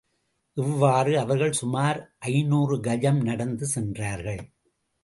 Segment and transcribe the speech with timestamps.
[0.57, 1.99] இவ்வாறு அவர்கள் சுமார்
[2.19, 4.43] ஐநூறு கஜம் நடந்து சென்றார்கள்.